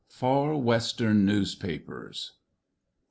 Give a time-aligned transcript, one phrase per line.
[0.09, 2.31] FAR WESTERN NEWSPAPERS.